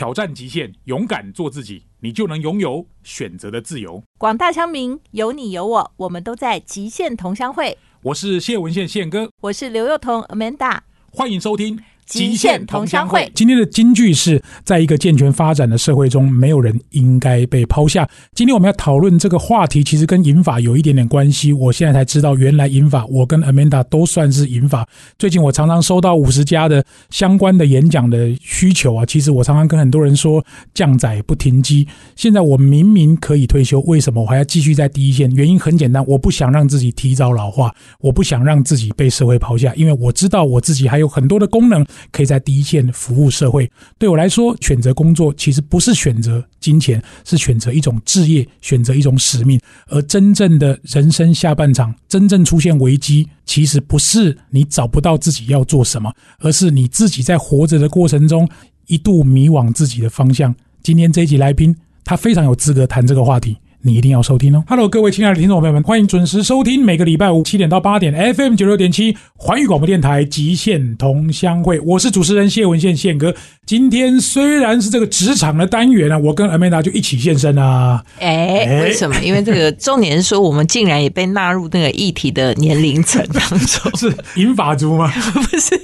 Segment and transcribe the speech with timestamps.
[0.00, 4.02] 挑战极限，勇敢做自己，你就能拥有选择的自由。
[4.16, 7.76] 广大乡民，有你有我，我们都在极限同乡会。
[8.00, 10.78] 我是谢文宪宪哥，我是刘幼彤 Amanda，
[11.12, 11.78] 欢迎收听。
[12.10, 18.06] 极限同乡会，今天的金句是在一个健全发展的社会中，没有人应该被抛下。
[18.34, 21.52] 今天我们要讨论这个话题，其实跟银法有一点点关系。
[21.52, 24.84] 我现在才知道，原来银法，我跟 Amanda 都算是银法。
[25.20, 29.06] 最近我常常收到五十家的相关的演讲的需求啊。
[29.06, 31.86] 其实我常常跟很多人说，降载不停机。
[32.16, 35.30] 现在我明明可以退休，为什么我还要继续在第一线？
[35.30, 41.86] 原因很简单，我不想让自己提早老化，我不想让自己被社会抛下，因为我知道我自己还有很多的功能。
[42.10, 43.70] 可以在第一线服务社会。
[43.98, 49.60] 对我来说，选择工作其实不是选择金钱，是选择一种置业，选择一种使命。
[49.88, 58.48] 而真正的人生下半场，真正出现危机，其实不是你找不到自己要做什么，而是你自己在活着的过程中
[58.86, 60.54] 一度迷惘自己的方向。
[60.82, 63.56] 今天这一集来宾，他非常有资格谈这个话题。
[63.82, 71.80] 你一定要收听哦！Hello，各位亲爱的听众朋友们，欢迎准时收听每个礼拜五七点到八点 FM 九六点七环宇广播电台极限同乡会。
[71.80, 73.34] 我是主持人谢文宪宪哥。
[73.64, 78.04] 今天虽然是这个职场的单元啊，我跟 Amanda 就一起现身啊。
[78.18, 79.16] 哎，为什么？
[79.22, 85.10] 因为这个重点是说，我们竟然也被纳入那个议题的年龄层当中， 是银发族吗？
[85.32, 85.80] 不是，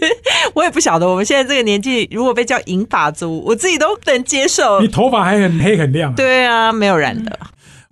[0.53, 1.09] 我也不晓得。
[1.09, 4.83] 我们现在这个年纪，如果被叫银发族，我自己都不能接受。
[4.83, 6.15] 你头发还很黑很亮。
[6.15, 7.39] 对啊，没有染的。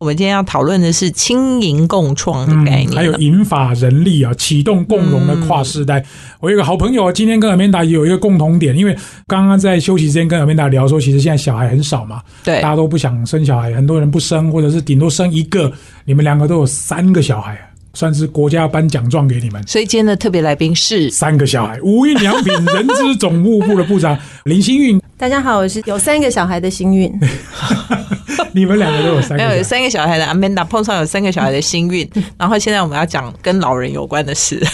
[0.05, 6.05] 我们今天要讨论的是轻盈共创的概念，还有银法人力啊，启动共融的跨世代。
[6.41, 8.95] 我有个好朋友，今天跟阿曼达有一个共同点，因为
[9.27, 15.73] 刚刚在休息时间跟阿曼达聊说，其实现在小孩很少嘛，对，大家都不想生小孩，很多人不生，或者是顶多生一个。
[16.05, 17.59] 你们两个都有三个小孩，
[17.95, 19.67] 算是国家颁奖状给你们。
[19.67, 25.01] 所以今天的特别来宾是三个小孩，无印良品人资总务部的部长林新运。
[25.17, 27.11] 大家好，我是有三个小孩的幸运。
[28.53, 34.65] 你们两个都有三个，没有有三个小孩的 Amanda 碰上有三个小孩的幸运，然后现在我们要讲跟老人有关的事，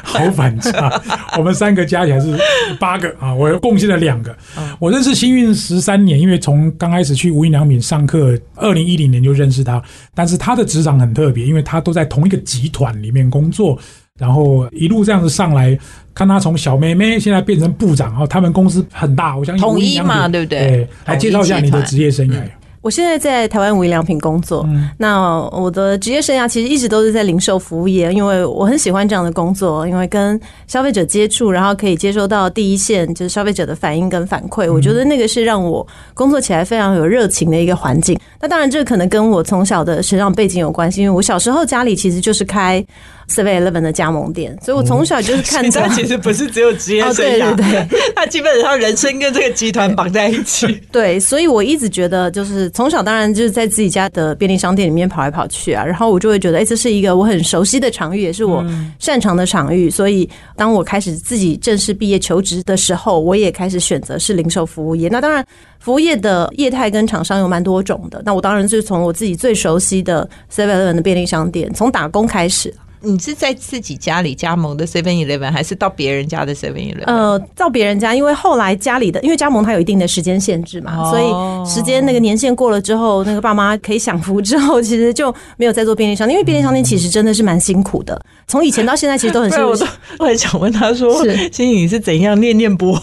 [0.04, 1.00] 好反差。
[1.36, 2.36] 我们三个加起来是
[2.78, 4.34] 八个啊，我贡献了两个。
[4.78, 9.82] 我认识幸运十三年，因为从刚开始去无印良品上课，二零一零年就认识他。
[10.14, 13.78] 但是他的职场很特别，因为他都在同一个集团里面工作，
[14.18, 15.78] 然后一路这样子上来，
[16.14, 20.88] 看他从小妹妹现在变成部长，然后他们公司很大，我相信统一嘛，对不对？
[21.06, 22.42] 来介绍一下你的职业生涯。
[22.82, 24.66] 我现在在台湾无印良品工作。
[24.96, 25.20] 那
[25.52, 34.72] 我的职业生涯其实一直都是在零售服务业，因为我很喜欢这样的工作，因为跟消费者接触，然后可以接收到第一线就是消费者的反应跟反馈。
[34.72, 38.18] 我觉得那个是让我工作起来非常有热情的一个环境。
[38.40, 42.84] 那当然，这可能跟我从小的成长背景有关系，因为我小时候家里其实就是开
[43.30, 45.86] Seven Eleven 的加盟店，所以我从小就是看到。
[45.88, 50.66] 其实不是只有职业生涯，对对对，他 基本上人生跟这个集团绑在一起。
[50.90, 52.68] 对，所以我一直觉得就是。
[52.70, 58.64] 从小当然就是在自己家的便利商店里面跑来跑去啊，然后我就会觉得，哎，这是一个我很熟悉的场域，也是我
[58.98, 59.90] 擅长的场域。
[59.90, 65.08] 所以，当我开始自己正式毕业求职的时候，我也开始选择是零售服务业。
[65.10, 65.44] 那当然，
[65.78, 68.22] 服务业的业态跟厂商有蛮多种的。
[68.24, 72.72] 那我当然是从我自己最熟悉的 Seven Eleven 的便利商店，从打工开始。
[73.02, 77.04] 你是在自己家里加盟的 Seven Eleven，还是到别人家的 Seven Eleven？
[77.06, 88.20] 呃，到别人家，因为后来家里的，因为加盟它有一定的时间限制嘛，所以时间那个年限过了之后，那个爸妈可以享福之后，其实就没有再做便利商店，因为便利商店其实真的是蛮辛苦的。
[88.46, 89.72] 从以前到现在，其实都很辛苦。
[90.18, 93.02] 我很想问他说：“是心颖是怎样念念不忘，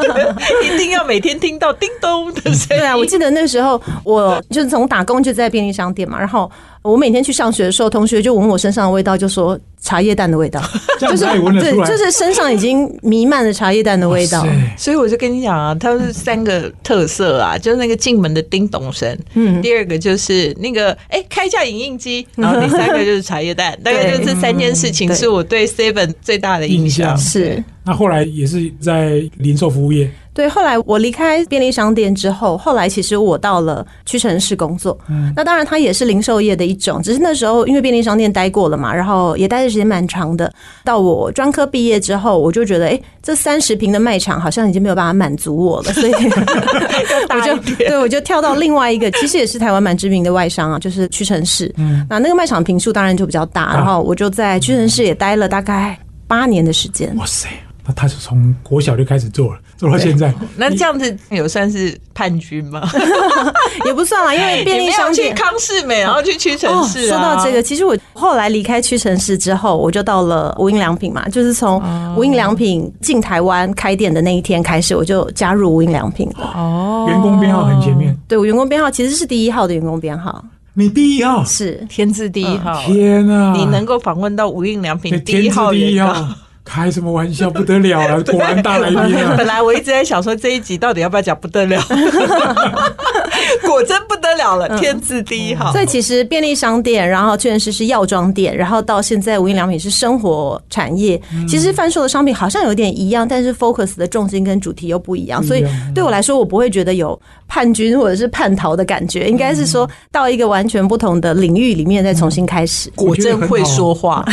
[0.64, 6.50] 一定要每天听到叮咚的声音？”对啊，我记得那时候我就是从打工就在便利商店嘛，然后。
[6.82, 10.62] 我每天去上学的时候，同学就闻我身上的味道，就说茶叶蛋的味道，
[10.98, 11.24] 就是
[11.60, 14.46] 对，就是身上已经弥漫了茶叶蛋的味道。
[14.78, 27.14] 所以我就跟你讲啊，它是三个特色啊，就是那个进门的叮咚声，嗯，第二个就是那个哎开一下影印机，然后第三个就是茶叶蛋， 大概就这三件事情是我对 Seven 最大的印象。
[27.18, 30.10] 是，那后来也是在零售服务业。
[30.32, 34.96] 对，后来我离开便利商店之后，后来其实我到了屈臣氏工作。
[35.08, 40.52] 嗯，那当然它也是零售业的一种，只是那时候因为便利商店待过了嘛，然后也待的时间蛮长的。
[40.84, 46.12] 到我专科毕业之后，我就觉得，哎，这三十平的卖场好像已经没有办法满足我了，所以
[47.34, 51.74] 我就对我就跳到另外一个，其实也是台湾蛮知名的外商啊，就是屈臣氏。
[51.76, 57.14] 嗯，那那个卖场平数当然就比较大，然后我就在屈臣氏也待了大概八年的时间。
[57.16, 57.48] 哇塞！
[57.84, 59.58] 那他是从国小就开始做了。
[59.80, 60.30] 做到现在。
[60.56, 62.86] 那这样子有算是叛军吗？
[63.86, 67.08] 也不算啊，因为便利商店康世美，然后去屈臣氏。
[67.08, 71.82] 说到这个，其实我后来离开屈臣氏之后，我就到了无印良品嘛，就是从
[72.14, 76.52] 无印良品进台湾开店的那一天开始，我就加入无印良品了。
[76.54, 78.14] 哦，员工编号很前面。
[78.28, 80.44] 对，我员工编号其实是第一号的员工编号。
[80.74, 83.54] 你第一号是天字第一号，天啊！
[83.56, 86.28] 你能够访问到无印良品第一号员工。
[86.72, 88.22] 开什么玩笑，不得了了！
[88.30, 89.34] 果然大来宾啊！
[89.36, 91.82] 本来我一直在想说这一集到底要不要讲不得了，
[93.68, 95.72] 果真不得了了，天字第一号。
[95.72, 101.20] 所以其实便利商店，然后确实是药妆店，然后到现在无印良品是生活产业。
[101.48, 105.42] 其实贩售的商品好像有点一样，但是 focus 的重心跟主题又不一样。
[105.42, 105.64] 所以
[105.94, 112.90] 对我来说，我不会觉得有叛军或者是叛逃的感觉，应该是说到一个完全不同的领域里面再重新开始。
[112.94, 114.24] 果真会说话，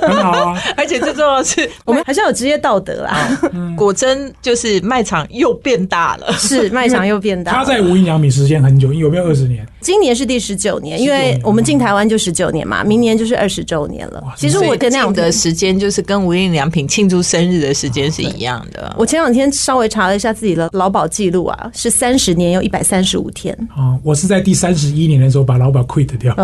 [0.00, 0.62] 很好啊！
[0.76, 1.68] 而且最重要的是。
[1.84, 3.38] 我们还是要有职业道德啦。
[3.76, 7.52] 果真就是卖场又变大了，是卖场又变大。
[7.52, 9.66] 他在无印良品时间很很久，你有没有二十年？
[9.80, 14.22] 今年是第十九年，因为我们进台湾就十九年嘛，明年就是二十周年了。
[14.36, 18.94] 其实我跟那样的时间就是跟无印良品庆祝生日的时间是一样的。
[18.98, 23.56] 我前两天稍微查了一下自己的劳保记录啊，是三十年又一百三十五天。
[23.76, 26.34] 哦，我是在第三十一年的时候把劳保 quit 掉，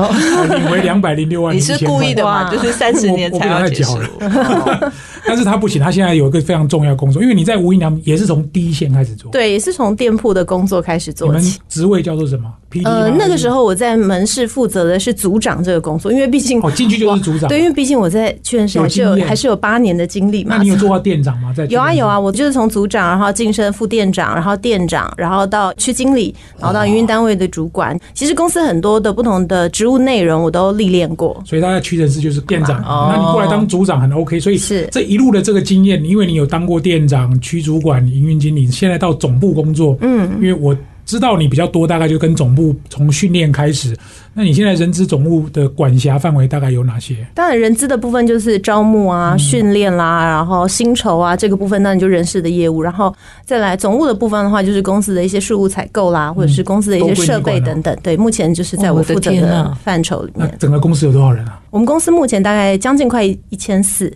[0.48, 1.54] 领回两百零六万。
[1.54, 2.50] 你是故意的吗？
[2.50, 3.98] 就是三十年才要结束。
[5.26, 11.58] 但是他不行，他现在有一个非常重要工作，因为你在无印良品也是从第一线开始做，对，也是从店铺的工作开始做起。
[11.68, 12.52] 职位叫做什么？
[12.84, 20.56] 呃，那个时候我在门市负责的是组长这个工作，因为毕竟哦进去就是组长，对，因为毕竟我在屈臣氏还是有还是有八年的经历嘛。
[20.56, 21.52] 那你有做到店长吗？
[21.56, 27.98] 在有啊有啊，我就是从组长，然后晋升副店长，然后店长，然后到区经理，然后到营运单位的主管。
[28.12, 31.42] 其实公司很多的不同的职务内容我都历练过。
[31.46, 34.38] 所以他在屈臣氏就是店长，那你过来当组长很 OK。
[34.40, 40.76] 所以是这一路的这个经验，因为你有当过店长、区主管、营运经理，现在到总部工作，嗯，因为我。
[41.04, 43.96] 知道你比较多，大概就跟总部从训练开始。
[44.32, 47.16] 那你现在人资总务的管辖范围大概有哪些？
[47.34, 52.82] 当然，人资的部分就是招募啊、训练啦，然后薪酬啊这个部分，那你就人事的业务。
[52.82, 53.14] 然后
[53.44, 57.96] 再来总务的部分的话，就是公司的一些事务采购啦，或者是公司的一些设备等等。
[58.02, 60.52] 对，目前就是在我负责的范畴里面。
[60.58, 61.60] 整个公司有多少人啊？
[61.70, 64.12] 我们公司目前大概将近快一千四。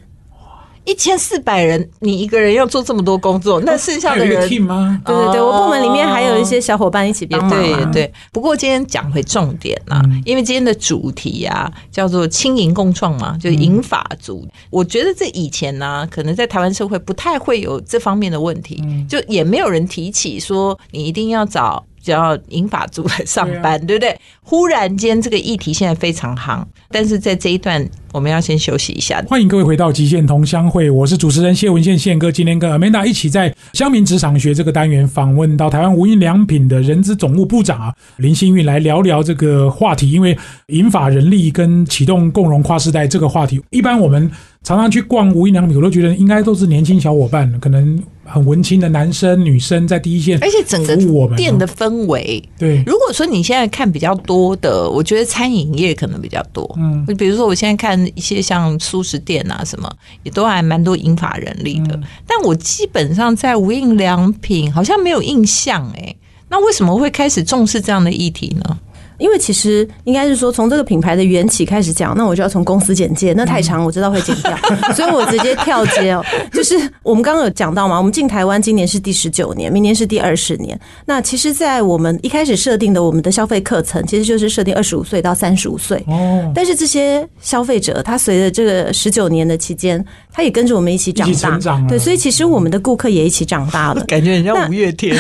[0.89, 7.51] 一千四百人，你一个人要做这么多工作，那剩下的人，对对对，我部门里面还有一些小伙伴一起帮忙。
[7.51, 14.49] 对对，不过今天讲回重点啊，因为今天的主题啊叫做“轻盈共创”嘛，就是银法族。
[14.71, 21.85] 我觉得这以前呢，可能在台湾社会不太会有这方面的问题，就也没有人提起说你一定要找。
[22.01, 24.19] 叫银发族来上班，对不对？
[24.43, 29.23] 忽然间，这个议题现在非常夯，但是在这一段，我们要先休息一下。
[29.29, 32.31] 欢迎各位回到极限同乡会，我是主持人谢文宪宪哥。
[32.33, 40.11] 今天跟 Amanda 一起在乡民职场学这个单元访问到台湾无印良品的人资总务部长啊林新运来聊聊这个话题。
[40.11, 40.37] 因为
[40.69, 44.31] 引法人力跟启动共融跨世代这个话题，一般我们。
[44.65, 52.43] 常常去逛无印良品，我都觉得应该都是年轻小伙伴，可能很文青的男生女生在第一线，而且整个店的氛围。
[52.59, 56.69] 对，如果说你现在看比较多的，我觉得餐饮业可能比较多。
[56.77, 59.91] 嗯，比如说我现在看一些像素食店啊什么，
[60.23, 61.99] 也都还蛮多英法人力的。
[62.27, 66.15] 但我基本上在无印良品好像没有印象哎，
[66.49, 68.79] 那为什么会开始重视这样的议题呢？
[69.19, 74.57] 因为其实应该是说，从这个品牌的缘起开始讲，那我就要从公司简介，那太长，我知道会剪掉，
[74.95, 76.25] 所以我直接跳接哦。
[76.53, 80.79] 就是我们刚刚有讲到嘛，我们进台湾今年是第十九年，明年是第二十年。
[81.05, 86.03] 那其实，在我们一开始设定的我们的消费课程，其实就是设定二十五岁到三十五岁。
[86.07, 86.53] 哦。
[86.55, 90.03] 但是这些消费者，他随着这个十九年的期间，
[90.33, 91.29] 他也跟着我们一起长
[91.61, 91.85] 大。
[91.89, 94.05] 对，所以其实我们的顾客也一起长大了。
[94.07, 95.17] 感觉人家五月天。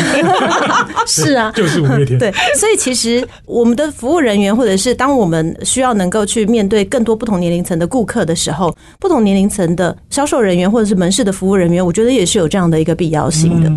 [1.04, 2.16] 是啊，就是五月天。
[2.16, 3.87] 对，所以其实我们的。
[3.90, 13.72] 服务人员，或者是当我们需要能够去面对更多不同年龄层的顾客的时候，不同年龄层的销售人员或者是门市的服务人员，我觉得也是有这样的一个必要性的。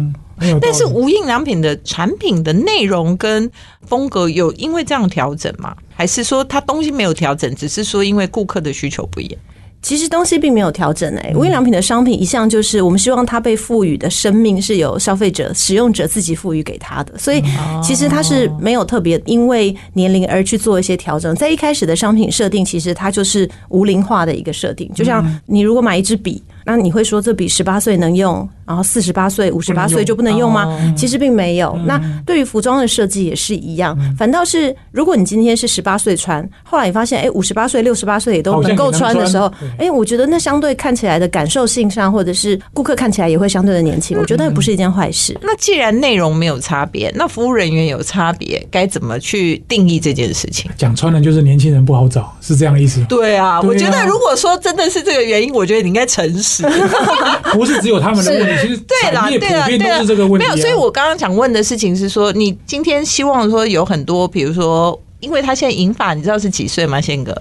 [0.59, 3.49] 但是无印良品的产品的内容跟
[3.85, 5.75] 风格有因为这样调整吗？
[5.93, 9.39] 还是说它东西没有调整，只是说因为顾客的需求不一样？
[9.81, 17.43] 其实东西并没有调整诶，无印良品的商品一向就是我们希望它被赋予的生命是由消费者、使用者自己赋予给它的，所以
[17.83, 21.35] 其实它是没有特别因为年龄而去做一些调整。
[21.35, 26.41] 在一开始的商品设定，其实它就是无龄化的一个设定，就像你如果买一支笔。
[26.63, 30.67] 那你会说这笔十八岁能用，然后四十八岁、五十八岁就不能用吗？
[30.95, 31.77] 其实并没有。
[31.85, 45.37] 那对于服装的设计也是一样，反倒是如果你今天是十八岁穿，后来你发现哎五十八岁、六十八岁也都能够穿的时候，哎，我觉得那相对看起来的感受性上，或者是顾客看起来也会相对的年轻，我觉得也不是一件坏事。
[45.41, 50.69] 那既然内容没有差别，那服务人员有差别，该怎么去定义这件事情？
[50.77, 53.03] 讲穿了就是年轻人不好找，是这样的意思？
[53.09, 56.63] 对啊，我觉得如果说真的是这个原因，我觉得你应该诚实。
[57.53, 59.67] 不是只有他们的问题，其实对啦，对啦，
[59.97, 60.45] 都是这个问题。
[60.47, 66.99] 没有，所以我刚刚想问的事情是说，你今天希望说有很多，比如说，因为他现在银发，你知道是几岁吗？
[66.99, 67.35] 宪哥，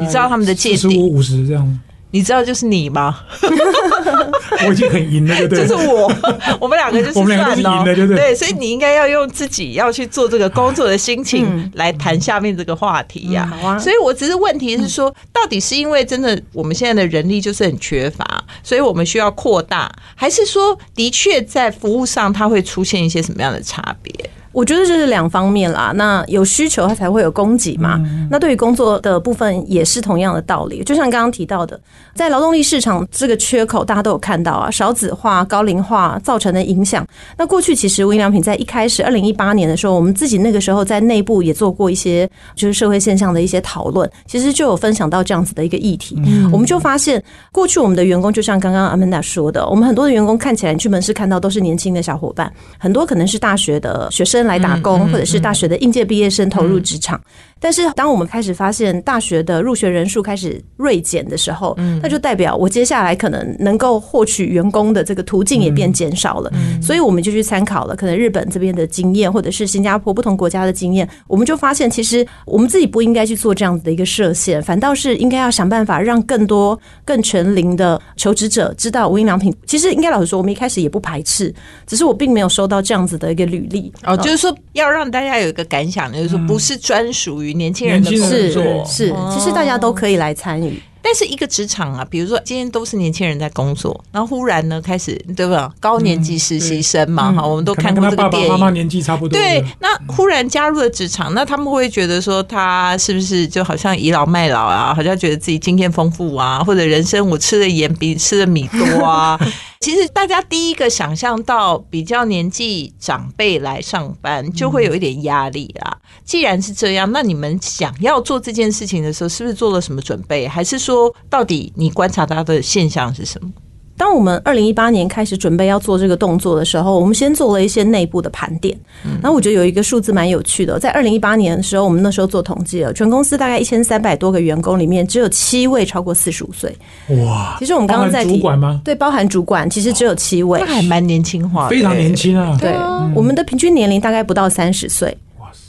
[0.00, 1.00] 你知道他们的界定？
[1.00, 1.80] 五十这样。
[2.12, 3.18] 你知道就是你吗？
[4.66, 6.12] 我已经很赢了，对就是我，
[6.60, 8.34] 我们两个就是 我们两个是赢了，对对？
[8.34, 13.46] 所以你应该要用自己要去做这个工作的心情来谈下面这个话题呀。
[13.60, 13.78] 好啊。
[13.78, 24.12] 所以我只是问题是说，到底是因为真的我们现在的人力就是很缺乏，所以我们需要扩大，还是说的确在服务上它会出现一些什么样的差别？
[24.56, 25.92] 我觉得这是两方面啦。
[25.94, 28.00] 那有需求，它才会有供给嘛。
[28.30, 30.82] 那对于工作的部分，也是同样的道理。
[30.82, 31.78] 就像刚刚提到的，
[32.14, 37.06] 在劳动力市场这个缺口，大家都有看到啊，少子化、高龄化造成的影响。
[37.36, 46.18] 那过去其实无印良品在一开始二零一八年的时候，我们自己那个时候在内部也做过一些就是社会现象的一些讨论，其实就有分享到这样子的一个议题。
[46.50, 47.22] 我们就发现，
[47.52, 54.45] 过去我们的员工就像刚刚阿曼达说的，我们很多的员工看起来去门市看到都是年轻的小伙伴，很多可能是大学的学生。
[54.46, 57.20] 来打工，或者是大学的应届毕业生投入职场。
[57.58, 66.52] 但是，当我们开始发现大学的入学人数开始锐减的时候，嗯那就代表我接下来可能能够获取员工的这个途径也变减少了。
[66.82, 71.08] 所以，我们就去参考了可能日本这边的经验，或者是新加坡不同国家的经验。
[71.26, 79.52] 我们就发现，其实我们自己不应该去做这样子的一个设限，反倒是应该要想办法让更多更全龄的求职者知道无印良品。
[79.64, 81.52] 其实，应该老实说，我们一开始也不排斥，
[81.86, 83.90] 只是我并没有收到这样子的一个履历。
[84.04, 87.45] 哦，就是说要让大家有一个感想，就是说不是专属于。
[87.46, 90.82] 与年轻人的工作是，其实大家都可以来参与。
[91.08, 95.72] 但是一个职场啊，比如说今天都是年轻人在工作，然后忽然呢开始，对吧？
[95.78, 98.48] 高年级实习生嘛，哈，我们都看过这个电影。
[98.48, 99.38] 妈妈年纪差不多。
[99.38, 104.92] 对，那忽然加入了职场，那他们会觉得说，他是不是就好像倚老卖老啊？
[104.92, 109.38] 好像觉得自己经验丰富啊，或者人生我吃的盐比吃的米多啊？
[109.80, 115.98] 其实大家第一个想象到比较年纪长辈来上班，就会有一点压力啦。
[116.24, 120.48] 既然是这样，那你们想要做这件事情的时候，是不是做了什么准备？
[120.48, 123.50] 还是说，到底你观察到的现象是什么？
[123.96, 128.76] 当我们二零一八年开始准备要做这个动作的时候，我们先做了一些内部的盘点。
[129.22, 136.76] 然后我觉得有一个数字蛮有趣的，在二零一八年的时候，我们那时候做统计了，全公司大概一千三百多个员工里面，只有七位超过四十五岁。
[137.24, 137.56] 哇！
[137.58, 138.80] 其实我们刚刚在主管吗？
[138.84, 142.56] 对，包含主管，其实只有七位，那还蛮年轻化，非常年轻啊。
[142.60, 142.74] 对，
[143.14, 145.16] 我们的平均年龄大概不到三十岁。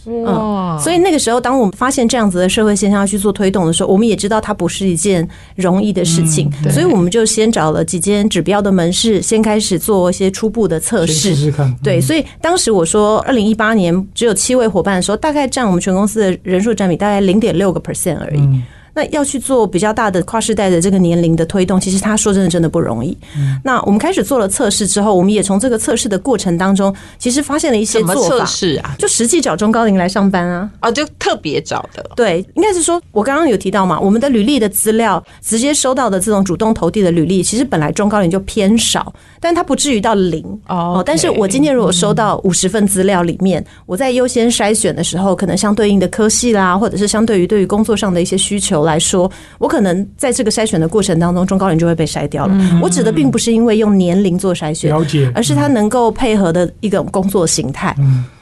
[0.09, 11.75] 嗯，所以那个时候，当我们发现这样子的社会现象要去做推动的时候，我们也知道它不是一件容易的事情，所以我们就先找了几间指标的门市，先开始做一些初步的测试，试试看。
[11.83, 18.61] 对，所以当时我说，二零一八年只有七位伙伴的时候，大概占我们全公司的人数占比大概零点六个 percent 而已。
[18.97, 23.15] 那要去做比较大的跨世代的这个年龄的推动，其实他说真的真的不容易。
[23.63, 28.39] 那我们开始做了测试之后，我们也从这个测试的过程当中，其实发现了一些做法。
[28.39, 28.95] 测试啊？
[28.97, 30.67] 就实际找中高龄来上班啊？
[30.81, 32.03] 哦，就特别找的。
[32.15, 41.03] 对，应该是说，我刚刚有提到嘛，我们的履历的资料直接收到的这种主动投递的履历，其实本来中高龄就偏少，但它不至于到零哦。
[41.05, 48.86] 但是我今天如果收到五十份资料里面，我在优先筛选的时候，可能相对应的科系啦，或者是相对于对于工作上的一些需求。
[48.87, 49.29] 来说，
[49.59, 52.79] 我可能在这个筛选的过程当中，中高龄就会被筛掉了。
[52.81, 57.95] 我指的并不是因为用年龄做筛选，了解，而是他能够配合的一种工作形态。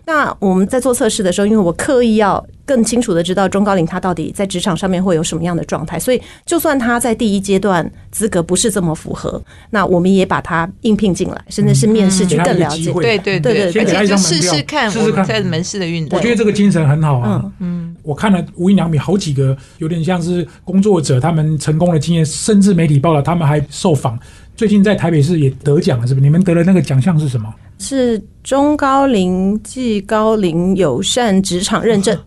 [0.05, 12.93] 那我们在做测试的时候，因为我刻意要更清楚的知道中高龄他到底在职场上面会有什么样的状态，所以就算他在第一阶段资格不是这么符合，那我们也把他应聘进来，甚至是面试去更了解。
[12.93, 16.17] 对对对对，而且就试试看，试试看在门市的运作。
[16.17, 17.43] 我觉得这个精神很好啊。
[17.59, 24.19] 嗯，我看了无印良品好几个，有点像是工作者他们成功的经验，甚至媒体报道他们还受访。
[24.55, 26.23] 最近在台北市也得奖了，是不是？
[26.23, 27.53] 你们得了那个奖项是什么？
[27.79, 32.17] 是中高龄暨高龄友善职场认证，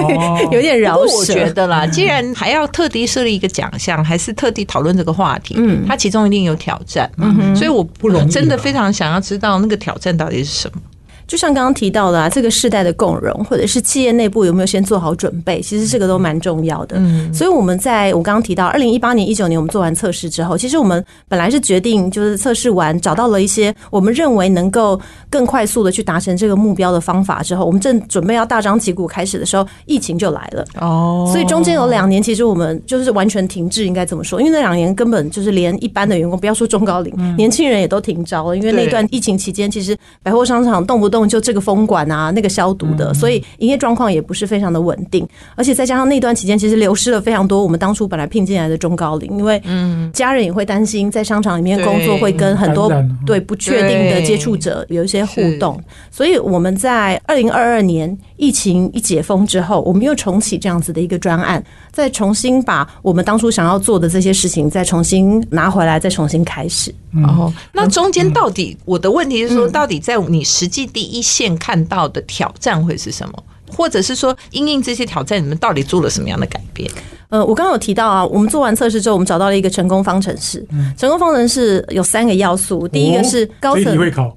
[0.52, 1.16] 有点饶舌。
[1.16, 10.80] 我觉得啦， 既然还要特地设立一个奖项，还是特地讨论这个话题，嗯，它其中一定有挑战，嗯，所以我不真的非常想要知道那个挑战到底是什么。
[11.26, 16.96] 就像刚刚提到的啊，这个世代的共融，或者是企业内部有没有先做好准备，其实这个都蛮重要的。
[16.98, 25.00] 嗯，所以我们在我刚刚提到二零一八年、一九年，我们做完测试之后，其实我们本来是决定就是测试完，找到了一些我们认为能够
[25.30, 30.64] 更快速的去达成这个目标的方法之后，我们正准备要大张旗鼓开始的时候，疫情就来了。
[30.80, 45.28] 哦，所以中间有两年，其实我们就是完全停滞，应该怎么说，因为那两年根本就是连一般的员工，不要说中高龄，年轻人也都停招了，因为那段疫情期间，其实百货商场动不动就这个封管啊，那个消毒的，所以营业状况也不是非常的稳定。
[45.54, 52.90] 而且再加上那段期间，其实流失了非常多我们当初本来聘进来的中高龄，因为嗯，家人也会担心在商场里面工作会跟很多
[53.26, 55.78] 对不确定的接触者有一些互动，
[56.10, 66.94] 所以我们在二零二二年疫情一解封之后，我们又重启这样子的一个专案，再重新把我们当初想要做的这些事情再重新拿回来，再重新开始。
[67.24, 73.44] 哦，那中间到底我的问题是说，到底在你实际第一线看到的挑战会是什么？
[73.74, 76.90] 或者是说，因应这些挑战，你们到底做了什么样的改变？
[77.30, 80.62] 呃，我刚刚有提到啊，我们做完测试之后，我们找到了一个成功方程式。
[80.98, 84.28] 成功方程式有三个要素，第一个是高层会考，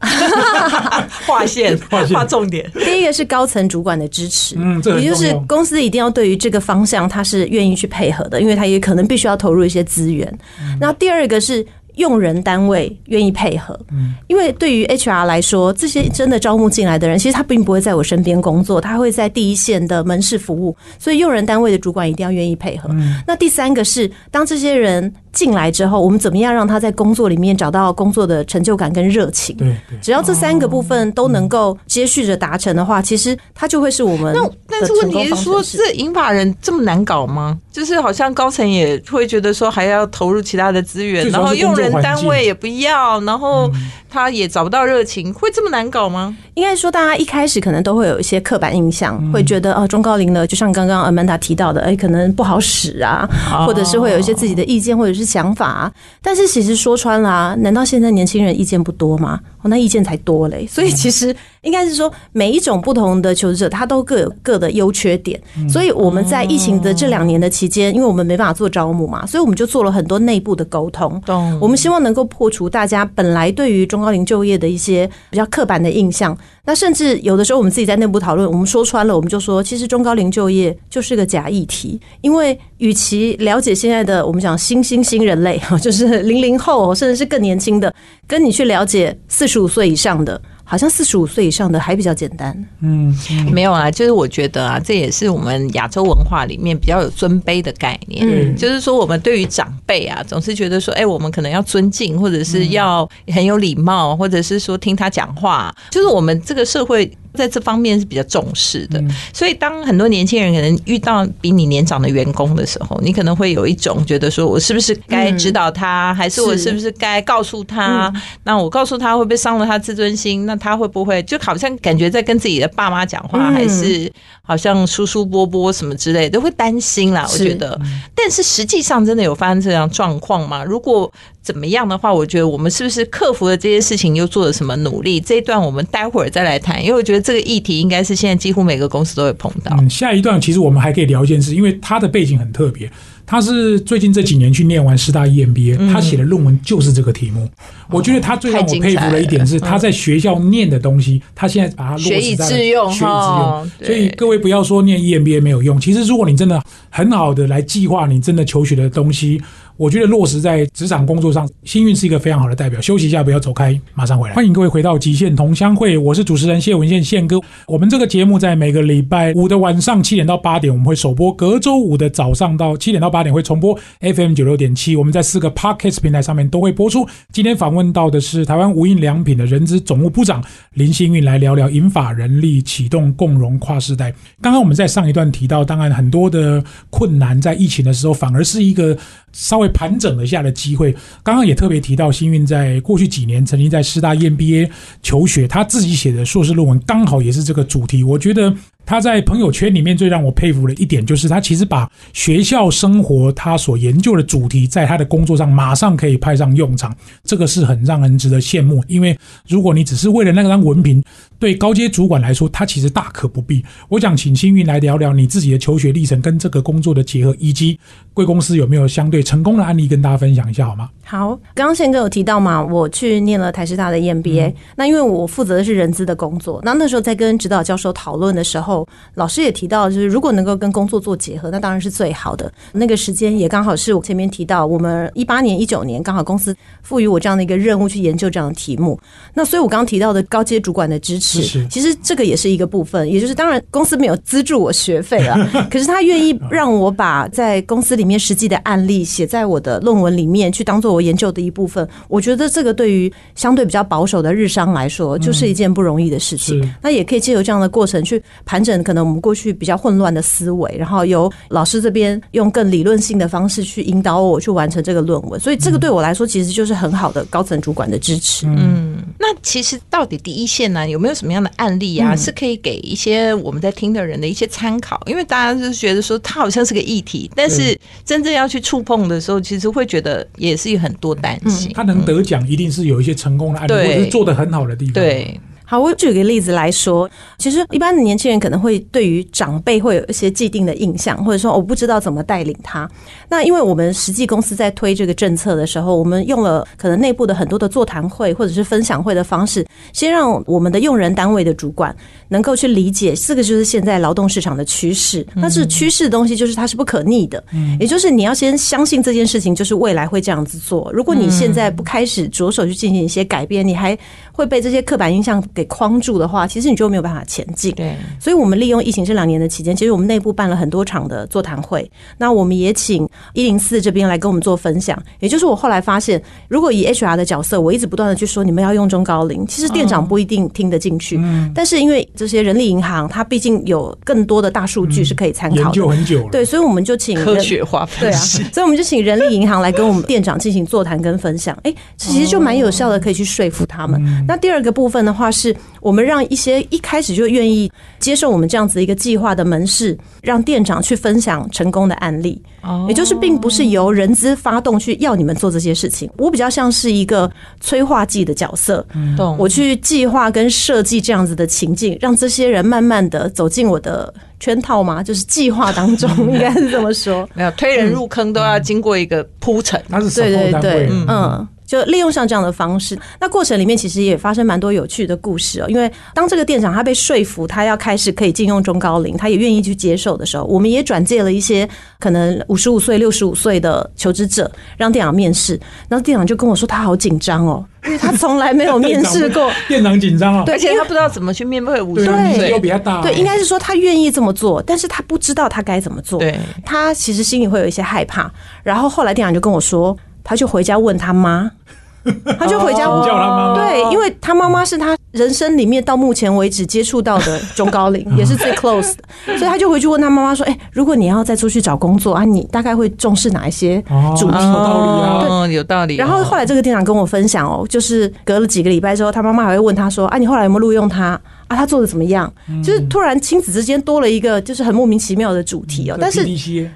[1.27, 2.71] 划线 划重点。
[2.73, 10.33] 第一个是高层主管的支持，嗯，也就是公司一定要对于这个方向，他是愿意去配合的，因为他也可能必须要投入一些资源。
[10.79, 11.65] 那第二个是。
[11.95, 13.79] 用人单位愿意配合，
[14.27, 22.89] 因为对于 HR 来说，这些真的招募进来的人，其实他并不会在我身边工作，他会在第一线的门市服务，所以用人单位的主管一定要愿意配合。
[23.27, 25.13] 那第三个是，当这些人。
[25.35, 29.55] 进来之后，我们怎么样让他在工作里面找到工作的成就感跟热情？
[29.57, 34.33] 对，只要这三个部分都能够接续着达成的话，其实他就会是我们。
[34.33, 37.59] 那但是问题是说，这银发人这么难搞吗？
[37.71, 43.69] 就是好像高层也会觉得说，还要投入其他的资源，然后用人单位也不要，然后。
[44.07, 46.33] 他也找不到热情，会这么难搞吗？
[46.53, 53.27] 应该说，大家一开始可能都会有一些刻板印象，会觉得哦，中高龄的，就像刚刚 Amanda 提到的，哎，可能不好使啊，
[53.67, 55.91] 或者是会有一些自己的意见或者是想法。
[56.21, 59.39] 但是其实说穿了，难道现在年轻人意见不多吗？
[59.67, 65.39] 那意见才多嘞，所以其实应该是说，每一种不同的求职者，他都各有各的优缺点。
[65.69, 71.21] 所以我们在疫情的这两年的期间，因为我们没办法做招募嘛，所以我们就做了很多内部的沟通。
[71.59, 76.37] 我们希望能够破除大家本来对于中高龄就业的一些比较刻板的印象。
[76.67, 87.93] 那甚至有的时候，我们自己在内部讨论，我们说穿了，我们就说，其实中高龄就业就是个假议题，因为与其了解现在的我们讲新新新人类哈， 就是零零后，甚至是更年轻的，
[88.27, 90.41] 跟你去了解四十十五岁以上的。
[90.65, 92.53] 好像四十五岁以上的还比较简单。
[92.81, 93.15] 嗯，
[93.51, 98.27] 没有啊，就是我觉得啊，这也是我们亚洲文化里面比较有尊卑的概念。
[98.27, 105.73] 嗯，就是说我们对于长辈啊，总是觉得说，哎，我们可能要尊敬，或者是要很有礼貌，或者是说听他讲话。
[105.91, 107.09] 就是我们这个社会。
[107.35, 118.09] 在这方面是比较重视的，所以当很多年轻人可能遇到比你年长的员工的时候，你可能会有一种觉得说，我是不是该指导他，还是我是不是该告诉他？
[118.45, 120.45] 那我告诉他会不会伤了他自尊心？
[120.45, 127.27] 那他会不会就好像感觉在跟自己的爸妈讲话，还是好像叔叔伯伯什么之类，都会担心啦。
[127.31, 127.79] 我觉得，
[128.13, 130.63] 但是实际上真的有发生这样状况吗？
[130.63, 135.19] 如果怎么样的话，我觉得我们是不是克服了这些事情，又做了什么努力？
[135.19, 139.75] 这一段我们待会儿再来谈，因为我觉得这个议题应该是现在几乎每个公司都会碰到。
[139.79, 142.89] 嗯，下一段其实我们还可以聊一件事，因为他的背景很特别。
[143.25, 147.49] 他是最近这几年去念完师大 EMBA，他写的论文就是这个题目。
[147.89, 152.91] 我觉得他最让我佩服的一点是，他在学校念的东西，他现在把它落实在学以致用。
[152.91, 159.41] 所以各位不要说念 EMBA 没有用，其实如果你真的很好的来计划你真的求学的东西，
[159.77, 162.79] 我觉得落实在职场工作上，幸运是一个非常好的代表。
[162.79, 164.33] 休息一下，不要走开，马上回来。
[164.33, 167.41] 欢迎各位回到极限同乡会，我是主持人谢文宪宪哥。
[167.67, 174.95] 我们这个节目在每个礼拜五的晚上七点到八点，我们会首播；隔周五的早上到七点到八点会重播 FM 九六点七。
[174.95, 177.05] 我们在四个 Podcast 平台上面都会播出。
[177.33, 180.41] 今天访问到的是台湾无印良品的人资总务部长
[180.75, 184.13] 林幸运，来聊聊银法人力启动共融跨世代。
[184.41, 188.97] 刚刚我们在上一段提到，当然很多的困难在疫情的时候，反而是一个。
[189.37, 190.91] 稍微盘整了一下的机会，
[191.23, 194.69] 刚刚也特别提到，幸运在过去几年曾经在师大 EMBA
[195.01, 198.55] 求学，他自己写的硕士论文刚好也是这个主题，我觉得。
[198.85, 208.83] 他在朋友圈里面最让我佩服的一点，就是他其实把学校生活他所研究的主题，在他的工作上马上可以派上用场，这个是很让人值得羡慕。
[208.87, 209.17] 因为
[209.47, 211.03] 如果你只是为了那张文凭，
[211.39, 213.63] 对高阶主管来说，他其实大可不必。
[213.89, 217.77] 我想请幸运来聊聊你自己的求学历程跟这个工作的结合，以及
[218.13, 220.89] 贵公司有没有相对成功的案例跟大家分享一下，好吗？
[221.03, 228.74] 好，刚刚宪哥有提到嘛，我去念了台师大的 EMBA，、那因为我负责的是人资的工作，那那时候在跟指导教授讨论的时候，
[229.13, 232.51] 老师也提到，就是如果能够跟工作做结合，那当然是最好的。
[232.71, 238.99] 那个时间也刚好是我前面提到，我们一八年、一九年刚好公司赋予我这样的一个任务去研究这样的题目。
[239.35, 245.37] 那所以我刚刚提到的高阶主管的支持，其实这个也是一个部分，也就是当然公司没有资助我学费了，
[245.69, 251.87] 可是他愿意让我把在公司里面实际的案例写在我的论文里面，去当做我研究的一部分。
[252.07, 256.61] 我觉得这个对于相对比较保守的日商来说，就是一件不容易的事情。
[256.63, 265.39] 是那也可以借由这样的过程去盘整可能我们过去比较混乱的思维，然后由老师这边用更理论性的方式去引导我去完成这个论文。
[265.39, 268.47] 所以这个对我来说其实就是很好的高层主管的支持。
[268.47, 274.99] 嗯，那其实到底第一线呢，有没有什么样的案例啊，嗯是可以给一些我们在听的人的一些参考？
[275.05, 281.71] 因为大家就是觉得说它好像是个议题，但是真正要去触碰的时候，其实会觉得也是有很多担心。
[281.75, 292.89] 他能得奖，一定是有一些成功的案例，或者是做的很好的地方。，对，好，我举个例子来说，其实一般的年轻人可能会对于长辈会有一些既定的印象，或者说我不知道怎么带领他。
[293.27, 301.95] 那因为我们实际公司在推这个政策的时候，我们用了可能内部的很多的座谈会或者是分享会的方式，先让我们的用人单位的主管
[302.29, 305.25] 能够去理解，这个就是现在劳动市场的趋势。
[305.41, 307.43] 但是趋势的东西，就是它是不可逆的，
[307.79, 310.91] 也就是你要先相信这件事情，就是未来会这样子做。
[310.93, 313.97] 如果你现在不开始着手去进行一些改变，你还
[314.35, 317.73] 会被这些刻板印象给框住的话，其实你就没有办法前进。
[317.73, 321.89] 对，所以我们利用疫情这两年的期间，其实我们内部办了很多场的座谈会。
[322.17, 325.01] 那我们也请一零四这边来跟我们做分享。
[325.21, 331.17] 也就是我后来发现，如果以 HR 的角色，我一直不断的去说你们要用中高龄，其实店长不一定听得进去。
[331.53, 335.95] 但是因为这些人力银行，它毕竟有更多的大数据是可以参考研究的。
[335.95, 336.29] 很久了。
[336.31, 338.43] 对，所以我们就请人科学化对啊，分析。
[338.51, 341.57] 所以我们就请人力银行来跟我们店长进行座谈跟分享。
[341.63, 344.24] 哎、其实就蛮有效的，可以去说服他们。
[344.27, 352.41] 那第二个部分的话，是我们让一些一开始就愿意接受我们这样子一个计划的门市，让店长去分享成功的案例。
[352.87, 358.83] 也就是并不是由人资发动去要你们做这些事情，我比较像是一个催化剂的角色，
[359.15, 359.35] 懂。
[359.37, 367.29] 我去计划跟设计这样子的情境，让这些人慢慢的走进我的圈套吗，就是计划当中， 应该是这么说。
[367.35, 369.79] 没有推人入坑都要经过一个铺陈。
[369.87, 371.47] 他是对对对嗯。
[371.65, 375.65] 就利用上这样的方式，那过程里面其实也发生蛮多有趣的故事哦。
[375.67, 381.67] 因为当这个店长他被说服，他要开始可以禁用中高龄，他也愿意去接受的时候，我们也转介了一些
[381.99, 385.59] 可能五十五岁、六十五岁的求职者，让店长面试。
[385.89, 389.51] 然后店长就跟我说，他好紧张哦，因为他从来没有面试过。
[389.67, 390.43] 店长紧张啊。
[390.47, 393.01] 而且他不知道怎么去面对五十岁又比较大。
[393.01, 396.19] 对，应该是说他愿意这么做，但是他不知道他该怎么做。
[396.19, 398.31] 对，他其实心里会有一些害怕。
[398.63, 401.49] 然后后来店长就跟我说，他就回家问他妈，
[402.37, 403.55] 他就回家问叫他妈妈。
[403.55, 415.95] 对，因为他妈妈是他人生里面到目前为止接触到的中高龄， 也是最 close 的，所以他就回去问他妈妈说：“哎、如果你要再出去找工作啊，你大概会重视哪一些哦主题？”有道理啊哦，有道理。
[415.95, 421.19] 然后后来这个店长跟我分享哦，就是隔了几个礼拜之后，他妈妈还会问他说：“啊，你后来有没有录用他？
[421.47, 422.31] 啊，他做的怎么样？”
[422.63, 426.25] 就是突然亲子之间多了一个就是很莫名其妙的主题哦，但是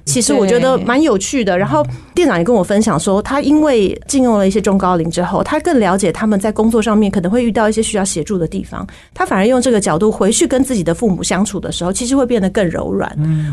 [0.05, 1.57] 其实我觉得蛮有趣的。
[1.57, 13.09] 然后店长也跟我分享说，他因为进入了一些中高龄之后，他更了解他们在工作上面可能会遇到一些需要协助的地方，他反而用这个角度回去跟自己的父母相处的时候，其实会变得更柔软。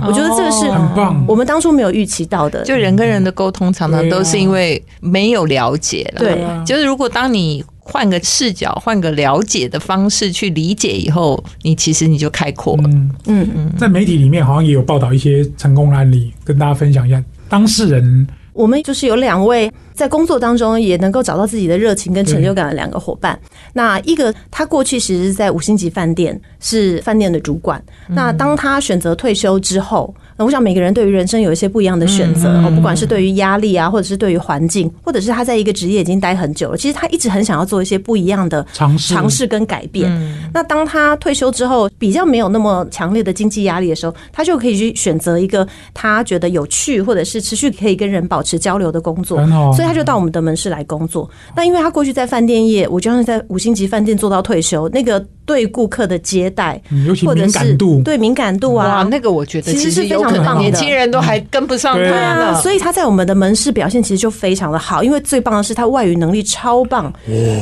[0.06, 2.62] 我觉得这个是很棒我们当初没有预期到的。
[2.64, 6.20] 就人跟人的沟通，常常都是因为没有了解了。
[6.20, 12.82] 对啊就是如果当你换个视角、换个了解的方式去理解以后，你其实你就开阔了。
[12.86, 13.72] 嗯，嗯嗯。
[13.78, 17.22] 在媒体里面好像也有报道一些成功的案例，跟大家分享一下。
[17.48, 23.38] 当事人我们就是有两位在工作当中也能够找到自己的热情跟成就感的两个伙伴。
[23.74, 40.10] 那一个他过去其实是在五星级饭店是饭店的主管，那当他选择退休之后，那我想每个人对于人生有一些不一样的选择，哦，不管是对于压力啊，或者是对于环境，或者是他在一个职业已经待很久了，其实他一直很想要做一些不一样的尝试尝试跟改变。
[40.10, 49.38] 嗯那当他退休之后，比较没有那么强烈的经济压力的时候，他就可以去选择一个他觉得有趣，或者是持续可以跟人保持交流的工作。
[49.74, 51.28] 所以他就到我们的门市来工作。
[51.54, 60.60] 那因为他过去在饭店业，我就像是在五星级饭店做到退休，那个对顾客的接待，嗯尤其或者是敏感度，对敏感度啊，，那个我觉得其实是非常棒的。
[60.60, 67.12] 年轻人都还跟不上对他对啊，所以他在我们的门市表现其实就非常的好，因为最棒的是他外语能力超棒，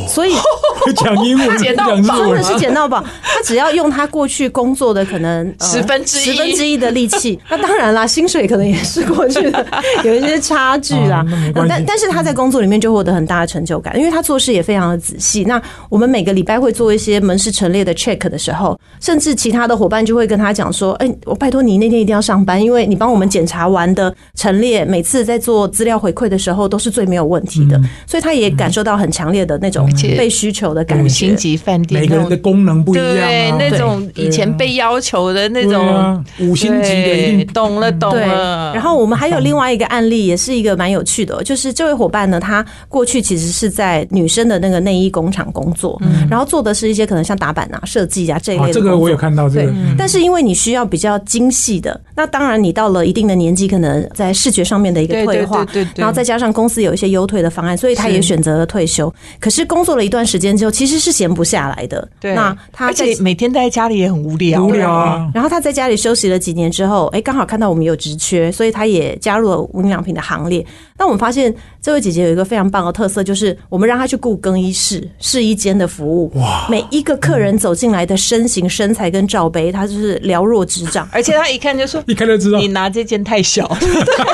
[0.08, 0.32] 所以
[0.96, 2.42] 讲英文， 捡到讲日文。
[2.42, 3.04] 真的，是捡到宝。
[3.22, 6.24] 他只要用他过去工作的可能呃十分之一。
[6.24, 9.66] 十分之一的力气， 那当然啦，薪水可能也是过去的
[10.04, 11.18] 有一些差距啦。
[11.54, 15.44] 啊但但是他在工作里面就获得很大的成就感，因为他做事也非常的仔细。
[15.44, 27.78] 那我们每个礼拜会做一些门市陈列的 check 的时候，甚至其他的伙伴就会跟他讲说：“哎、我拜托你那天一定要上班，因为你帮我们检查完的陈列，每次在做资料回馈的时候都是最没有问题的。
[28.06, 31.04] 所以他也感受到很强烈的那种被需求的感觉。
[31.04, 31.34] 五星。
[31.34, 38.72] 级饭店每个人的功能不一样对啊，那种以前被要求的那种啊五星级的懂了懂，了。
[38.72, 48.74] 然后我们还有另外一个案例，也是一个蛮有趣的哦，就是这位伙伴呢，他过去其实是在女生的那个内衣工厂工作，然后做的是一些可能像打板啊、设计啊这一啊，类的。
[48.74, 59.12] 这个我有看到这对个，，但是因为你需要比较精细的，那当然你到了一定的年纪，可能在视觉上面的一个对对退化，对对对然后再加上公司有一些优退的方案，所以他也选择了退休。
[59.38, 62.06] 可是工作了一段时间之后，其实是闲不下来的。
[62.20, 70.64] 对，那他而在且每天待在家里也很无聊，无聊啊，然后他在家里休息了几年之后，哎，刚好看到我们有职缺，所以他也加入了无印良品的行列。
[70.96, 76.30] 那我们发现这位姐姐有一个非常棒的特色，就是我们让她去雇更衣室、试衣间的服务。
[76.36, 76.66] 哇！
[76.70, 81.08] 每一个客人走进来的身形、身材跟罩杯，他就是寥若指掌。
[81.12, 83.70] 而且他一看就说一看就知道你拿这件太小，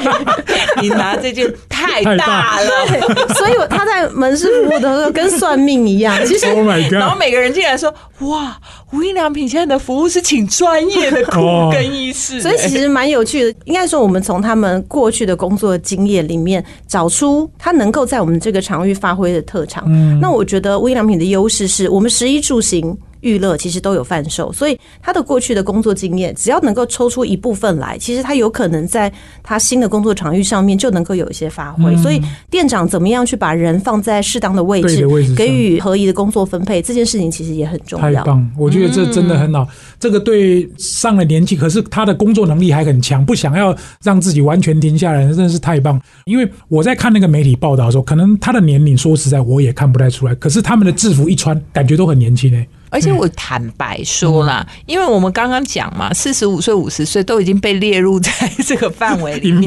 [0.80, 2.70] 你拿这件太大了。
[3.34, 6.16] 所以他在门市服务的时候跟算命一样。
[6.26, 7.16] 其实 Oh my 然后！
[7.18, 8.56] 每个人进来说：“哇，
[8.92, 19.84] 无印良品现在的服务是请专业的顾哦更衣室。”所以其实蛮有趣的，应该说我们从他们过去的工作经验里面找出他能够在我们这个场域发挥的特长。
[19.88, 22.96] 嗯那我觉得无印良品的优势是我们食衣住行。
[23.20, 31.96] 娱乐其实都有贩售，所以他的过去的工作经验，只要能够抽出一部分来，其实他有可能在他新的工作场域上面就能够有一些发挥。
[31.96, 35.06] 所以店长怎么样去把人放在适当的位置
[35.36, 38.22] 给予合宜的工作分配，这件事情其实也很重要。
[38.22, 38.50] 太棒！
[38.56, 39.66] 我觉得这真的很好。
[39.98, 46.00] 这个对上了年纪，可是他的工作能力还很强，不想要让自己完全停下来，真的是太棒。
[46.24, 58.30] 因为我在看那个媒体报道的时候，可能他的年龄说实在我也看不太出来，可是他们的制服一穿，感觉都很年轻诶、而且我坦白说啦，因为我们刚刚讲嘛，四十五岁、五十岁都已经被列入在
[58.66, 59.52] 这个范围里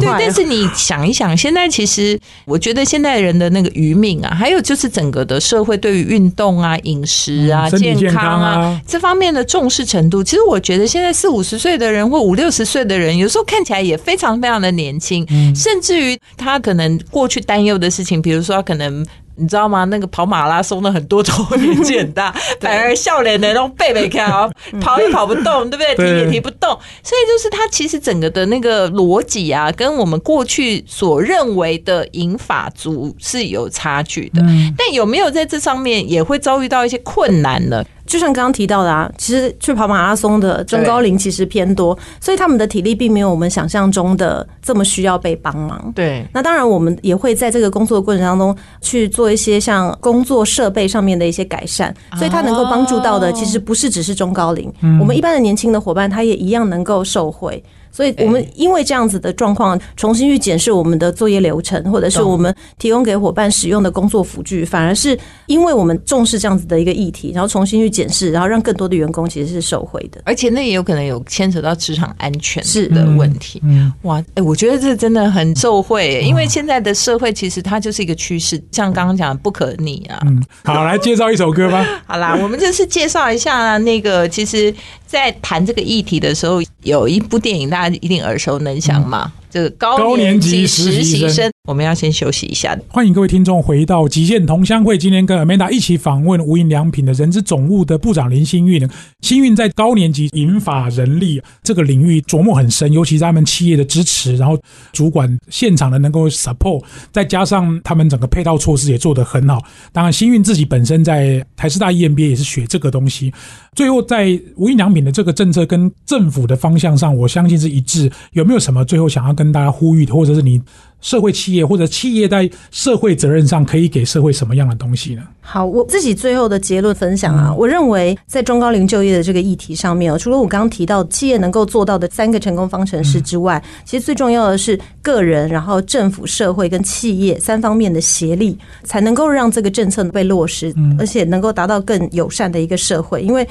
[0.00, 15.54] 对，但是你想一想，现在其实我觉得现代人的那个余命啊，还有就是整个的社会对于运动啊、饮食啊、健康康啊这方面的重视程度，其实我觉得现在四五十岁的人或五六十岁的人，有时候看起来也非常非常的年轻，嗯。
[15.54, 19.06] 甚至于他可能过去担忧的事情，比如说他可能。
[19.36, 19.84] 你知道吗？
[19.84, 24.48] 那个跑马拉松的很多都年纪很大， 反而笑脸的那种背背看啊，
[24.80, 25.94] 跑也跑不动，对不对？
[25.96, 26.70] 提也提不动，
[27.02, 34.42] 所以就是他其实整个的那个逻辑啊，跟我们过去所认为的银法族是有差距的。
[34.76, 37.84] 但有没有在这上面也会遭遇到一些困难呢？
[38.06, 45.92] 就像刚刚提到的啊，其实去跑马拉松的中高龄其实偏多，所以他们的体力并没有我们想象中的这么需要被帮忙。
[45.94, 57.62] 对，那当然，我们也会在这个工作的过程当中去做一些像工作设备上面的一些改善，所以它能够帮助到的其实不是只是中高龄，我们一般的年轻的伙伴他也一样能够受惠。
[57.94, 70.20] 所以我们因为这样子的状况，重新去检视我们的作业流程，或者是我们提供给伙伴使用的工作辅具，反而是因为我们重视这样子的一个议题，然后重新去检视，然后让更多的员工其实是受惠的。
[70.24, 73.62] 而且那也有可能有牵扯到职场安全是的问题。
[73.64, 80.18] 嗯，哇，哎、我觉得这真的很受惠耶，因为现在的社会其实它就是一个趋势，像刚刚讲的不可逆啊。
[80.26, 81.86] 嗯，好，来介绍一首歌吧。
[82.06, 84.74] 好啦，我们就是介绍一下那个，其实，
[85.14, 91.53] 在谈这个议题的时候，有一部电影大家一定耳熟能详嘛，这个高高年级实习生。
[91.66, 92.78] 我们要先休息一下。
[92.88, 98.86] 欢迎各位听众回到极限同乡会，今天跟 Amanda 一起访问无印良品的人资总务的部长林新运。
[99.22, 104.60] 新运在高年级引法人力这个领域琢磨很深，尤其是他们企业的支持，然后
[104.92, 109.62] 主管现场的能够 support，再加上他们整个配套措施也做得很好。
[109.90, 113.32] 当然，新运自己本身在台师大 EMBA 也是学这个东西。
[113.74, 118.12] 最后，在无印良品的这个政策跟政府的方向上，我相信是一致。
[118.32, 120.60] 有没有什么最后想要跟大家呼吁，或者是你
[121.04, 125.22] 社会企业或者企业在社会责任上可以给社会什么样的东西呢？
[125.42, 143.46] 好，我自己最后的结论分享啊，我认为在中高龄就业的这个议题上面哦，除了我刚刚提到企业能够做到的三个成功方程式之外，其实最重要的是个人、然后政府、社会跟企业三方面的协力，才能够让这个政策被落实，而且能够达到更友善的一个社会，因为。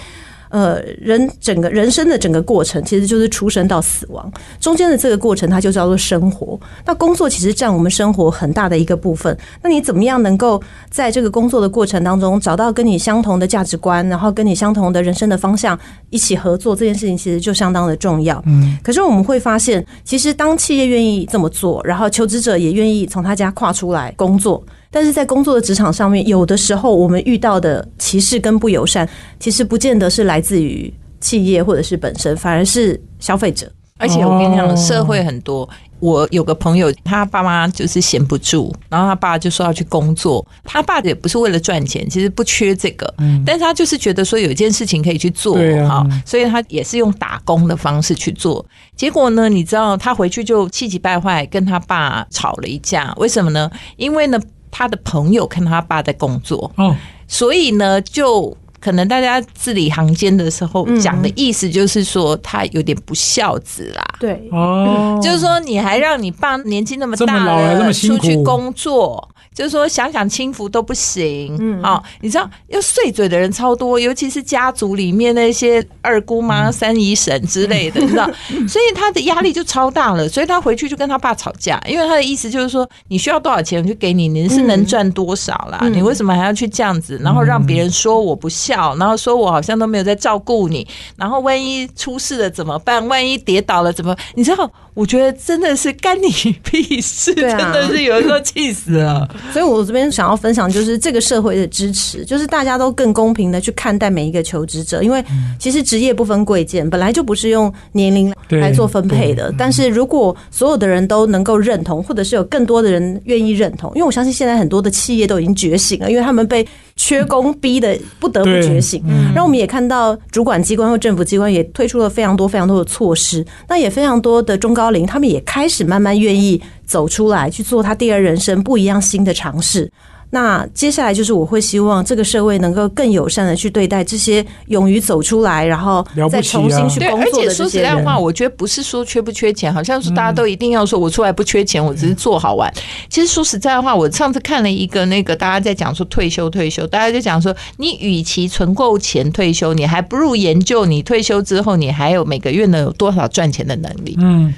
[0.54, 6.60] 呃，人整个人生的整个过程，其实就是出生到死亡中间的这个过程，它就叫做生活。
[6.86, 9.36] 那工作其实占我们生活很大的一个部分。
[9.64, 10.62] 那你怎么样能够
[10.92, 15.78] 在这个工作的过程当中，找到跟你相同的价值观，然后跟你相同的人生的方向
[16.12, 16.76] 一起合作？
[16.76, 18.40] 这件事情其实就相当的重要。
[18.46, 18.78] 嗯。
[18.84, 24.64] 可是我们会发现，其实当企业愿意这么做，然后求职者也愿意从他家跨出来工作。
[24.94, 33.68] 但是在工作的职场上面，有的时候我们遇到的歧视跟不友善，其实不见得是来自于企业或者是本身，反而是消费者。
[33.98, 35.68] 而且我跟你讲，社会很多。
[36.00, 40.46] 我有个朋友，他爸妈就是闲不住，然后他爸就说要去工作。
[40.66, 43.12] 他爸也不是为了赚钱，其实不缺这个，
[43.46, 45.56] 但是他就是觉得说有一件事情可以去做，
[45.88, 48.64] 哈，所以他也是用打工的方式去做。
[48.96, 53.14] 结果呢，你知道他回去就气急败坏，跟他爸吵了一架。
[53.16, 53.72] 为什么呢？
[53.96, 54.40] 因为呢。
[54.76, 56.96] 他的朋友看他爸在工作，哦，
[57.28, 69.30] 所以呢，就可能大家字里行间的时候讲的意思就是说他有点不孝子啦，对，哦，就是说你还让你爸年纪那么大了出去工作。
[69.54, 78.26] 就是说，想想轻浮都不行，嗯，好，你知道，要碎嘴的人超多，尤其是家族里面那些二姑妈、三姨婶之类的， 你知道，
[78.68, 80.28] 所以他的压力就超大了。
[80.28, 85.88] 所以他回去就跟他爸吵架，因为他的意思就是说，你需要多少钱我就给你，你是能赚多少啦？
[85.90, 87.20] 你为什么还要去这样子？
[87.24, 93.08] 然后让别人说我不孝，然后说我好像都没有在照顾你，然后万一出事了怎么办？
[93.08, 94.16] 万一跌倒了怎么？
[94.36, 96.30] 你知道，我觉得真的是干你
[96.64, 99.28] 屁事，啊真的是有时候气死了。
[99.52, 105.24] 所以，我这边想要分享就是这个社会的支持，就是大家都更公平的去看待每一个求职者，因为
[105.60, 109.54] 其实职业不分贵贱，本来就不是用年龄来做分配的。
[109.58, 116.66] 但是如果所有的人都能够认同，或者是有更多的人愿意认同，因为我相信现在很多的企业都已经觉醒了，因为他们被
[117.06, 119.04] 缺工逼的不得不觉醒。
[119.34, 126.62] 然后我们也看到主管机关或政府机关也推出了非常多非常多的措施，那也非常多的中高龄，他们也开始慢慢愿意。
[126.86, 129.90] 走出来去做他第二人生不一样新的尝试。
[130.34, 142.74] 那接下来就是我会希望这个社会能够更友善的去对待这些勇于走出来，然后再重新去工作的说实在话，我觉得不是说缺不缺钱，好像是大家都一定要说我出来不缺钱，我只是做好玩。
[143.10, 154.18] 其实说实在的话，我上次看了一个那个大家在讲说退休退休，大家就讲说你与其存够钱退休，你还不如研究你退休之后你还有每个月能有多少赚钱的能力。
[154.20, 154.52] 嗯。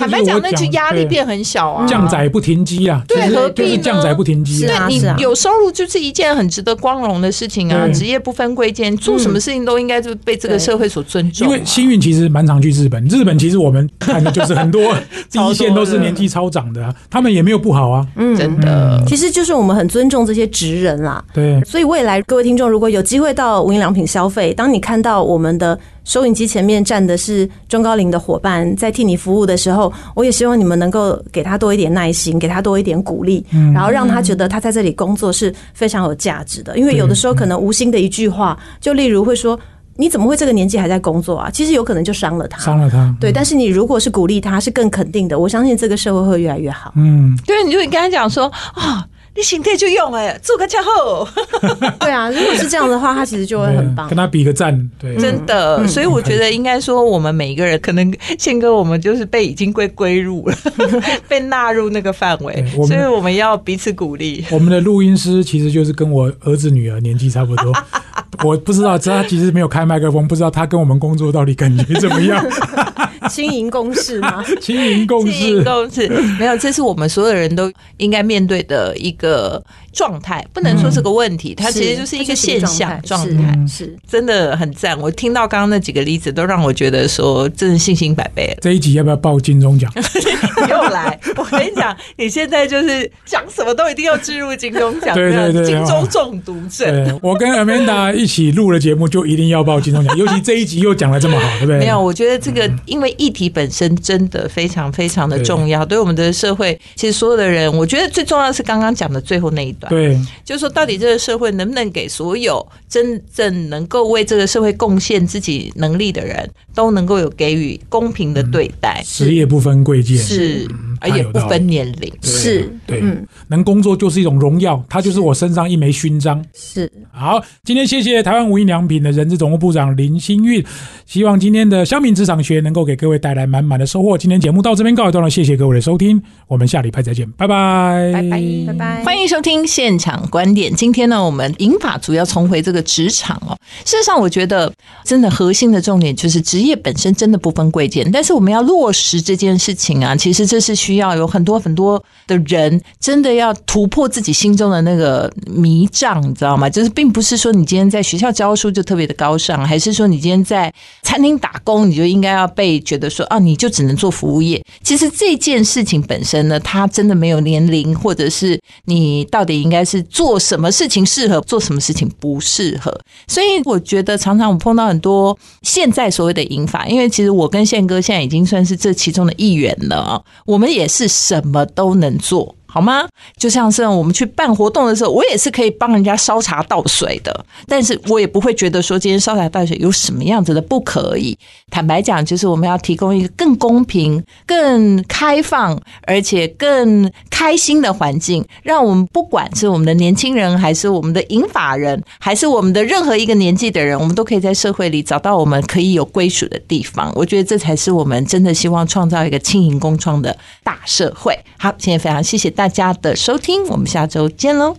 [0.00, 3.82] 坦白讲，那就压力变很小啊，降载不停机啊，对，何必呢？
[3.82, 7.86] 降载不停机，对你有收入就是一件很值得光荣的事情啊。
[7.88, 11.46] 职业不分贵贱，做什么事情都应该就被这个社会所尊重。
[11.46, 14.96] 因为幸运其实蛮常去日本，日本其实我们看的就是很多
[15.30, 19.02] 第一线都是年纪超长的，他们也没有不好啊，嗯，真的。
[19.06, 21.60] 其实就是我们很尊重这些职人啦，对。
[21.64, 25.78] 所以未来各位听众如果有机会到无印良品消费，当你看到我们的。
[26.10, 36.76] 收银机前面站的是中高龄的伙伴，在替你服务的时候，我也希望你们能够给他多一点耐心，给他多一点鼓励，然后让他觉得他在这里工作是非常有价值的。
[36.76, 39.56] 因为有的时候可能无心的一句话，就例如会说
[39.94, 43.14] ：“你怎么会这个年纪还在工作啊？”其实有可能就伤了他，伤了他。
[43.20, 46.92] 对，但是你如果是鼓励他，是更肯定的，我相信这个社会会越来越好。
[46.96, 49.06] 嗯，对，你就跟他讲说啊。
[49.34, 51.26] 你心态就用哎，做个家后。
[52.00, 54.08] 对啊，如果是这样的话，他其实就会很棒。
[54.08, 55.86] 跟他比个赞，对，真的。
[55.86, 60.56] 所以我觉得应该说，我们每一个人，可能宪哥，我们就是被已经归归入了，
[61.28, 64.44] 被纳入那个范围，所以我们要彼此鼓励。
[64.50, 67.72] 我们的录音师其实就是跟我儿子女儿年纪差不多，
[68.44, 72.44] 我不知道，他其实没有开麦克风，不知道他跟我们工作到底感觉怎么样。
[73.28, 74.42] 轻盈共事吗？
[74.60, 79.62] 轻盈共事，共事没有，这是我们所有人都应该面对的一个。
[79.92, 84.98] 状态不能说是个问题，它其实就是一个现象状态，是真的很赞。
[85.00, 88.56] 我听到刚刚那几个例子，都让我觉得说，真的信心百倍了。
[88.60, 89.92] 这一集要不要报金钟奖？
[90.70, 91.18] 又来！
[91.36, 97.18] 我跟你讲，你现在就是讲什么都一定要置入金钟奖，对对对，金钟中毒症。
[97.20, 100.14] 我跟 Amanda 一起录了节目，就一定要报金钟奖。
[100.16, 101.78] 尤其这一集又讲的这么好，对不对？
[101.78, 120.68] 没有，我觉得这个因为为议题本身真的非常非常的重要，对我们的社会，其实所有的人，我觉得最重要的是刚刚讲的最后那一段，对，就是说到底这个社会能不能给所有真正能够为这个社会贡献自己能力的人都能够有给予公平的对待，职业不分贵贱，是。
[121.02, 123.02] 而且不分年龄，是对，
[123.48, 126.44] 能工作就是一种荣耀，它就是我身上一枚勋章。
[126.52, 126.92] 是。
[127.10, 130.62] 好，今天谢谢台湾无印良品的人资总务部长林新运，
[131.06, 134.18] 希望今天的香品职场学能够给各位带来满满的收获。
[134.18, 140.74] 今天节目到这边告一段落，谢谢各位的收听，我们下礼拜再见，拜拜，拜拜，拜拜，欢迎收听现场观点。
[140.74, 143.56] 今天呢，我们引法主要重回这个职场哦。
[143.84, 144.70] 事实上，我觉得
[145.04, 156.68] 真的核心的重点就是职业本身真的不分贵贱，但是我们要落实这件事情啊，其实这是需要有很多很多的人真的要突破自己心中的那个迷障，你知道吗？
[156.68, 164.60] 就是并不是说你今天在学校教书就特别的高尚，还是说你今天在餐厅打工你就应该要被觉得说啊，你就只能做服务业。
[164.82, 172.98] 其实这件事情本身呢，它真的没有年龄，或者是你到底应该是做什么事情适合，做什么事情不适合。
[173.28, 181.10] 所以我觉得常常我碰到很多现在所谓的银法，因为其实我跟宪哥现在已经算是这其中的一员了，我们也是。
[181.10, 182.54] 什么都能做。
[182.70, 183.06] 好吗？
[183.36, 191.36] 就像是我们去办活动的时候，我也是可以帮人家烧茶倒水的，但是我也不会觉得说今天烧茶倒水有什么样子的不可以。
[191.70, 207.10] 坦白讲，就是我们要提供一个更公平、更开放，而且更开心的环境，让我们不管是我们的年轻人，还是我们的银发人，还是我们的任何一个年纪的人，我们都可以在社会里找到我们可以有归属的地方。
[207.14, 211.36] 我觉得这才是我们真的希望创造一个轻盈共创的大社会。
[211.58, 212.50] 好，今天非常谢谢。
[212.60, 214.76] 大家的收听，我们下周见喽。